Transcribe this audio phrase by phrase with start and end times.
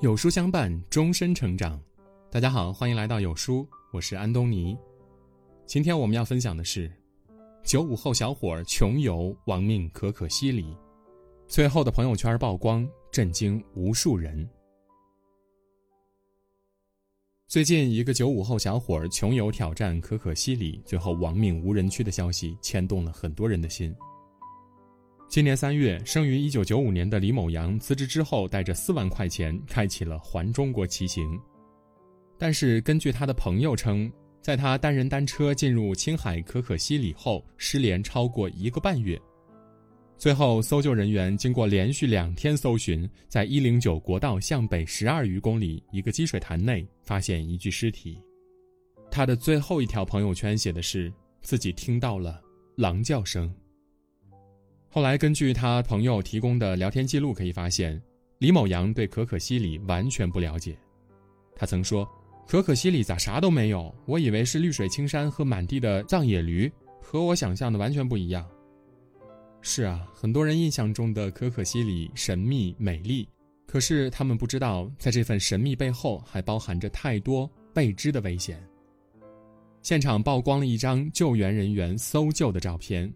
[0.00, 1.78] 有书相伴，终身成长。
[2.30, 4.74] 大家好，欢迎来到有书，我是安东尼。
[5.66, 6.90] 今天我们要分享的是：
[7.62, 10.74] 九五后小伙穷游亡命可可西里，
[11.46, 14.48] 最后的朋友圈曝光，震惊无数人。
[17.46, 23.94] 最近，一个九五后小伙穷游挑战可可西里，最后亡命无人区的消息，牵动了很多人的心。
[25.30, 31.40] 今年三月，生于一九九五年的李某阳辞职之后，带着四万块钱开启了环中国骑行。
[32.36, 34.10] 但是，根据他的朋友称，
[34.42, 39.16] 在他单人单车进入青海可可西里后，失联超过一个半月。
[40.18, 48.20] 最后，搜救人员经过连续两天搜寻，在一零九国道向北十二余公里一个积水潭内发现一具尸体。
[49.12, 52.42] 他的最后一条朋友圈写的是：“自己听到了
[52.74, 53.48] 狼叫声。”
[54.92, 58.02] 后来，根据他朋友提供的聊天记录可以发现，
[58.38, 60.76] 李某阳对可可西里完全不了解。
[61.54, 62.04] 他曾说
[62.44, 63.94] ：“可可西里咋啥都没有？
[64.04, 66.68] 我以为是绿水青山和满地的藏野驴，
[67.00, 68.44] 和我想象的完全不一样。”
[69.62, 73.28] 是啊，很多人印象中的可可西里神秘美丽，
[73.68, 78.60] 可是他们不知道，在这份神秘背后还包含着太多未知的危险。
[79.82, 83.08] 现场曝光了一张救援人员搜救的照片。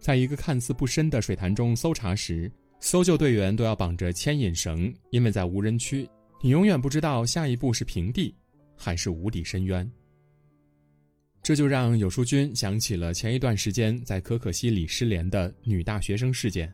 [0.00, 6.08] 在一个看似不深的水潭中搜查时，搜救队员都要绑着牵引绳，因为在无人区，
[6.42, 8.34] 你永远不知道下一步是平地，
[8.74, 9.88] 还是无底深渊。
[11.42, 16.72] 这就让有书君想起了前一段时间在可可西里失联的女大学生事件。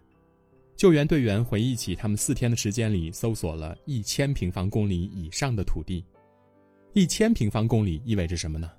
[0.76, 6.04] 救援队员回忆起，他们四天的时间里搜索了一千平方公里以上的土地。
[6.92, 8.70] 一千平方公里意味着什么呢？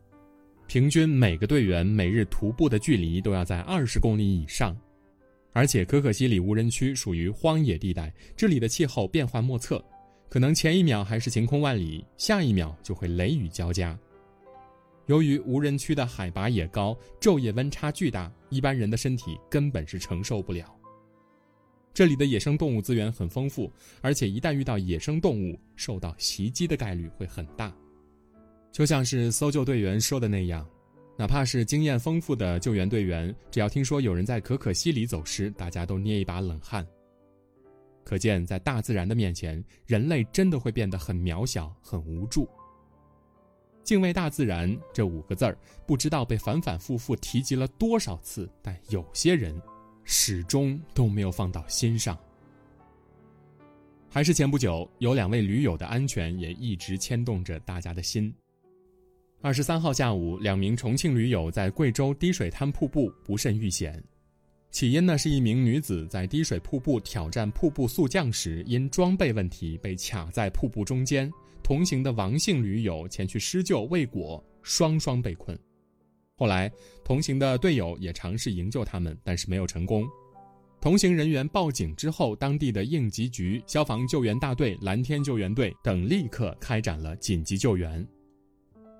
[0.68, 4.78] 平均每个队员每日徒步的距离都要在二十公里以上，
[5.54, 9.84] 而且可可西里无人区属于荒野地带，这里的气候变幻莫测，
[10.30, 13.98] 可能前一秒还是晴空万里，下一秒就会雷雨交加。
[15.06, 20.76] 由于无人区的海拔也高，昼夜温差巨大，一般人的身体根本是承受不了。
[21.94, 27.74] 这里的野生动物资源很丰富，而且一旦遇到野生动物，受到袭击的概率会很大。
[28.72, 30.68] 就像是搜救队员说的那样，
[31.18, 36.86] 哪怕是经验丰富的救援队员，只要听说有人在可可西里走失，大家都捏一把冷汗。
[38.04, 42.48] 可见，在大自然的面前，人类真的会变得很渺小、很无助。
[43.84, 49.60] 敬畏大自然这五个字儿，不知道被反反复复提及了多少次，但有些人
[50.04, 52.18] 始终都没有放到心上。
[54.10, 58.34] 还是前不久，有两位驴友的安全也一直牵动着大家的心。
[59.40, 64.04] 二十三号下午，两名重庆驴友在贵州滴水滩瀑布不慎遇险。
[64.72, 71.32] 起因呢是一名女子在滴水瀑布挑战瀑布速降时，因装备问题被卡在瀑布中间。
[71.64, 75.58] 同行的王姓驴友前去施救未果，双双被困。
[76.36, 76.72] 后来，
[77.04, 80.04] 同行的队友也尝试营救他们，但是没有成功。
[80.82, 88.06] 同行人员报警之后，当地的应急局、消防救援大队、蓝天救援队等立刻开展了紧急救援。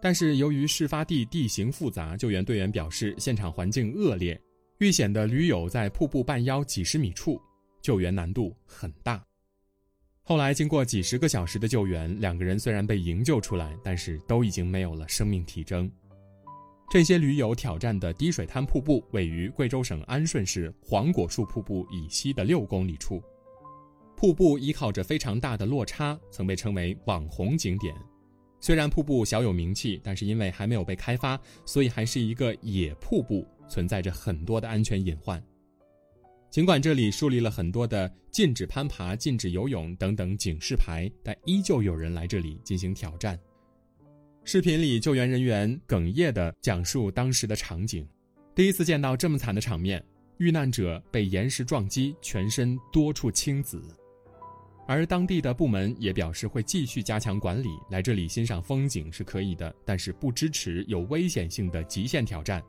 [0.02, 4.40] 但是由于事发地地形复杂，救援队员表示现场环境恶劣，
[4.80, 7.42] 遇险的驴友在瀑布半腰几十米处，
[7.82, 9.24] 救援难度很大。
[10.22, 15.90] 后来经过几十个小时的救援，两个人虽然被营救出来，但是都已经没有了生命体征。
[16.90, 23.22] 这些驴友挑战的滴水滩瀑布位于贵州省安顺市黄果树瀑布以西的六公里处，
[24.16, 27.96] 瀑布依靠着非常大的落差，曾被称为网红景点。
[28.60, 35.42] 虽然瀑布小有名气，但是因为还没有被开发，所以还是一个野瀑布，存在着很多的安全隐患。
[36.50, 43.38] 尽管这里树立了很多的禁止攀爬、禁止游泳等等警示牌，但依旧有人来这里进行挑战。
[44.44, 48.08] 视频里，救援人员哽咽地讲述当时的场景：
[48.56, 50.04] 第一次见到这么惨的场面，
[50.38, 53.84] 遇难者被岩石撞击，全身多处青紫。
[54.88, 62.64] 而当地的部门也表示会继续加强管理，来这里欣赏风景是可以的，但是不支持有危险性的极限挑战，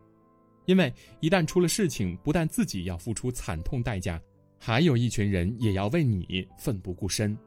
[0.67, 4.21] 因为一旦出了事情，不但自己要付出惨痛代价，
[4.59, 7.39] 还有一群人也要为你奋不顾身。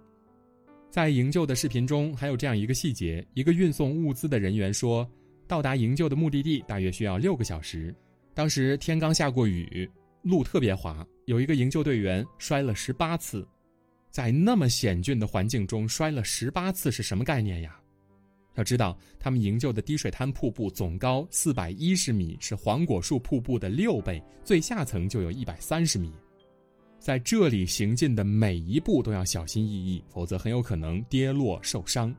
[0.90, 5.06] 在营救的视频中，还有这样一个细节：一个运送物资的人员说，
[5.48, 7.94] 到达营救的目的地大约需要六个小时，
[8.34, 9.90] 当时天刚下过雨，
[10.22, 13.46] 路特别滑，有一个营救队员摔了十八次。
[14.12, 17.80] 在那么险峻的环境中摔了十八次是什么概念呀？
[18.56, 26.12] 要知道，他们营救的滴水滩瀑布总高四百一十米，是黄果树瀑布的六倍，最下层就有一百三十米。
[27.00, 32.14] 在这里行进的每一步都要小心翼翼，否则很有可能跌落受伤。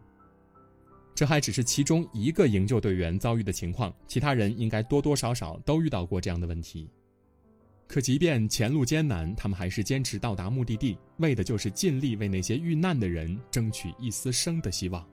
[1.14, 6.88] 这还只是其中一个营救队员遭遇的情况，其他人应该多多少少都遇到过这样的问题。
[7.92, 15.06] 可即便前路艰难，他们还是坚持到达目的地，为的就是尽力为那些遇难的人争取一丝生的希望。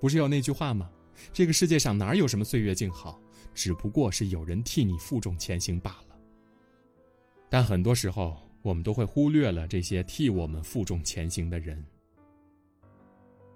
[0.00, 0.90] 不是有那句话吗？
[1.32, 3.20] 这个世界上哪有什么岁月静好，
[3.54, 6.16] 只不过是有人替你负重前行罢了。
[7.48, 11.80] 但很多时候，我们都会忽略了这些替我们负重前行的人。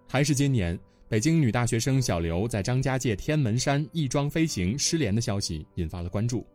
[0.09, 0.79] 还是今年，
[1.09, 6.47] 北京女大学生小刘在张家界天门山翼装飞行失联的消息引发了关注。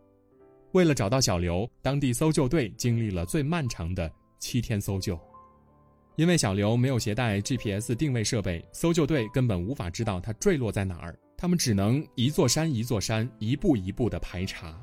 [0.73, 5.19] 为了找到小刘，当地搜救队经历了最漫长的七天搜救。
[6.15, 11.17] 因为小刘没有携带 GPS 定位设备，搜救队根本无法知道他坠落在哪儿。
[11.37, 14.79] 他们只能一座山一座山，一步一步地排查。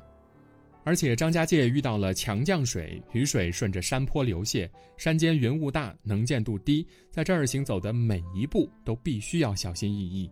[0.85, 10.31] 而且张家界遇到了强降水，雨水顺着山坡流泻，山间云雾大，能见度低，在这儿行走的每一步都必须要小心翼翼。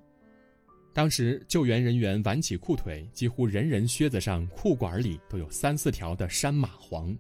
[1.00, 7.18] 当时救援人员挽起裤腿，几乎人人靴子上、裤管里都有三四条的山蚂蟥。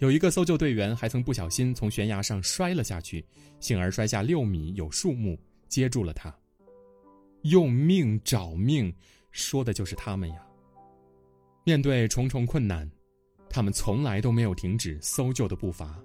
[0.00, 3.24] 有一个搜救队员还曾不小心从悬崖上摔了下去，
[3.58, 6.30] 幸而摔下六米有树木接住了他。
[7.44, 8.94] 用命找命，
[9.30, 10.46] 说的就是他们呀。
[11.64, 12.86] 面对重重困难，
[13.48, 15.98] 他们从来都没有停止搜救的步伐。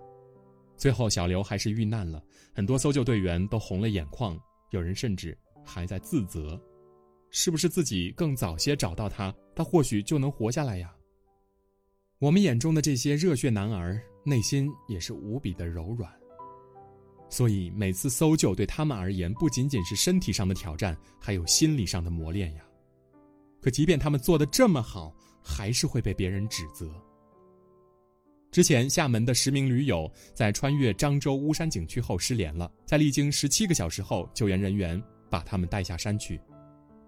[0.78, 4.40] 最后，小刘还是遇难了，很多搜救队员都红了眼眶，
[4.70, 6.58] 有人甚至还在自责。
[7.38, 10.96] 是不是自己更早些找到他，他或许就能活下来呀？
[12.18, 16.10] 我们眼中的这些热血男儿，内心也是无比的柔软。
[17.30, 22.64] 所以每次搜救对他们而言，不仅仅是身体上的挑战，还有心理上的磨练呀。
[23.62, 26.90] 可即便他们做的这么好，还是会被别人指责。
[28.50, 36.40] 之前，厦门的十名驴友在穿越漳州巫山景区后失联了，在历经十七个小时后，救援人员把他们带下山去。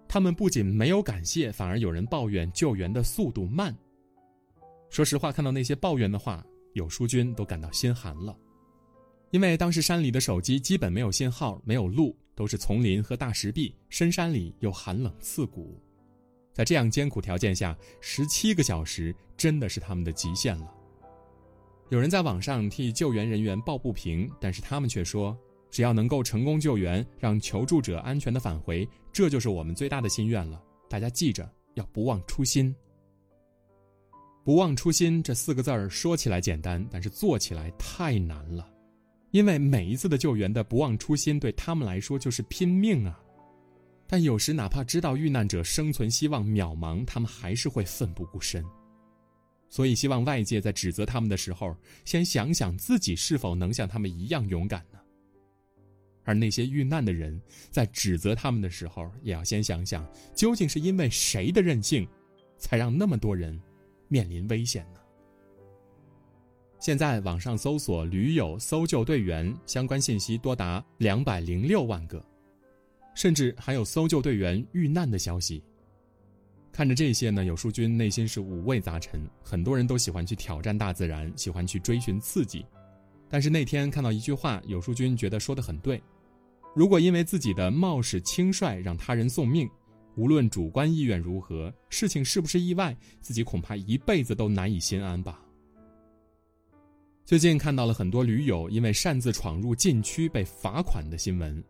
[0.08, 3.76] 他们不仅没有感谢，反而有人抱怨救援的速度慢。
[4.88, 8.34] 说实话，看到那些抱怨的话，有书君都感到心寒了，
[9.30, 15.78] 因为当时山里的手机基本没有信号，没有路，都是丛林和大石壁，深山里又寒冷刺骨，
[16.54, 20.72] 在这样艰苦条件下，十七个小时真的是他们的极限了。
[21.90, 25.36] 有人在网上替救援人员抱不平，但是他们却说。
[25.70, 30.62] 只要能够成功救援，让求助者安全的返回，这就是我们最大的心愿了。
[30.88, 32.74] 大家记着，要不忘初心。
[34.44, 38.66] 不忘初心这四个字儿说起来简单，但是做起来太难了。
[39.30, 43.20] 因为每一次的救援的不忘初心，对他们来说就是拼命啊。
[44.06, 48.64] 但有时哪怕知道遇难者生存希望渺茫，他们还是会奋不顾身。
[49.68, 51.76] 所以，希望外界在指责他们的时候，
[52.06, 54.98] 先想想自己是否能像他们一样勇敢呢？
[56.28, 57.40] 而那些遇难的人，
[57.70, 62.06] 在指责他们的时候，也要先想想，究竟是因为谁的任性，
[62.58, 63.58] 才让那么多人
[64.08, 65.00] 面临危险呢？
[66.78, 72.22] 现在网上搜索“驴友搜救队员”相关信息多达两百零六万个，
[73.14, 75.64] 甚至还有搜救队员遇难的消息。
[76.70, 79.18] 看着这些呢，有书君内心是五味杂陈。
[79.42, 82.66] 很多人都喜欢去挑战大自然，喜欢去追寻刺激，
[83.30, 85.98] 但是那天看到一句话，有书君觉得说的很对。
[86.78, 89.68] 如果因为自己的冒失轻率让他人送命，
[90.14, 95.44] 无论主观意愿如何，事情是不是意外，自己恐怕一辈子都难以心安吧。
[97.24, 101.60] 最近看到了很多驴友因为擅自闯入禁区被罚款的新闻，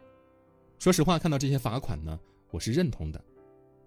[0.78, 3.18] 说实话，看到这些罚款呢，我是认同的。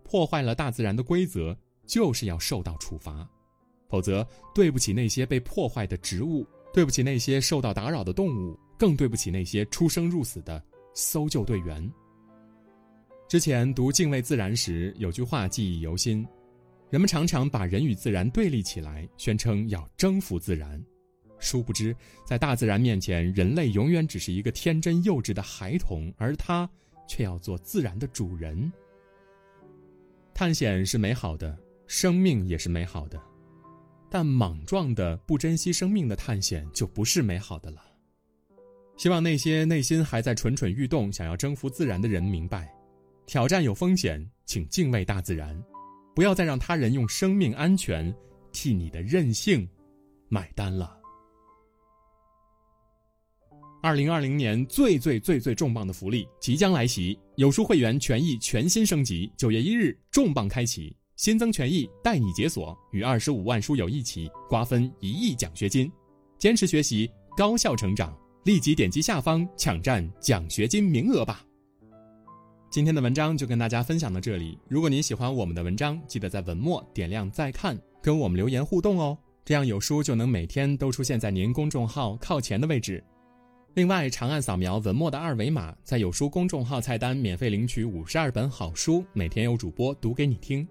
[0.03, 3.29] 破坏了大自然的规则，就是要受到处罚，
[3.87, 10.59] 否则对不起那些被破坏的植物，对不起那些受到打扰的动物，更对不起那些出生入死的。
[10.93, 11.91] 搜救队员。
[13.27, 16.27] 之前读《敬畏自然》时，有句话记忆犹新：
[16.89, 20.83] 人们常常把人与自然对立起来，宣称要征服自然。
[21.39, 21.95] 殊不知，
[22.25, 26.69] 在大自然面前，人类永远只是一个天真幼稚的孩童，而他
[27.07, 28.71] 却要做自然的主人。
[30.33, 31.57] 探险是美好的，
[31.87, 33.19] 生命也是美好的，
[34.09, 37.81] 但莽撞的不珍惜生命的探险就不是美好的了。
[39.01, 42.71] 希望那些内心还在蠢蠢欲动、想要征服自然的人明白，
[43.25, 45.59] 挑战有风险，请敬畏大自然，
[46.13, 48.15] 不要再让他人用生命安全
[48.51, 49.67] 替你的任性
[50.29, 50.95] 买单了。
[53.81, 65.91] 二零二零年最最最最重磅的福利即将来袭，有书会员权益全新升级，九月一日重磅开启，新增权益带你解锁，与二十五万书友一起瓜分一亿奖学金。
[66.37, 68.15] 坚持学习，高效成长。
[68.43, 71.45] 立即点击下方抢占奖学金名额吧。
[72.71, 74.57] 今天的文章就跟大家分享到这里。
[74.67, 79.17] 如果您喜欢我们的文章，记得在文末点亮再看，跟我们留言互动哦。
[79.43, 83.03] 这样有书就能每天都出现在您公众号靠前的位置。
[83.75, 90.67] 另外，长按扫描文末的二维码，在有书公众号菜单免费领取五十二本好书，每天有主播读给你听。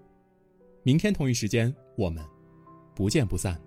[0.83, 2.23] 明天同一时间，我们
[2.95, 3.59] 不见不散。